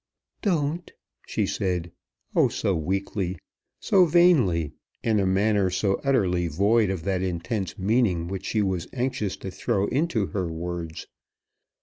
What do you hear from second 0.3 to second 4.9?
"Don't," she said; oh so weakly, so vainly;